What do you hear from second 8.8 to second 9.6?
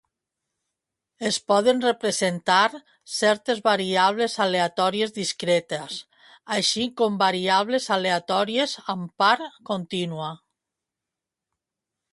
amb part